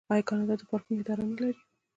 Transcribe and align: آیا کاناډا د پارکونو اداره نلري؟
آیا 0.11 0.27
کاناډا 0.27 0.55
د 0.57 0.61
پارکونو 0.69 0.99
اداره 1.01 1.23
نلري؟ 1.31 1.55